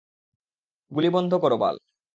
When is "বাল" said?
1.57-1.75